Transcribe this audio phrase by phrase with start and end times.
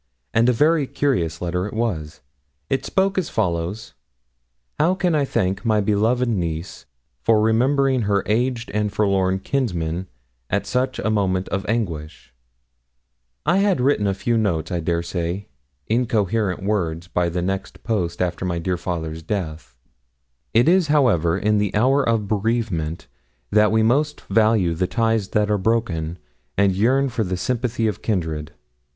[0.33, 2.21] And a very curious letter it was.
[2.71, 3.93] It spoke as follows:
[4.79, 6.87] 'How can I thank my beloved niece
[7.21, 10.07] for remembering her aged and forlorn kinsman
[10.49, 12.33] at such a moment of anguish?'
[13.45, 15.49] I had written a note of a few, I dare say,
[15.85, 19.75] incoherent words by the next post after my dear father's death.
[20.55, 23.05] 'It is, however, in the hour of bereavement
[23.51, 26.17] that we most value the ties that are broken,
[26.57, 28.51] and yearn for the sympathy of kindred.'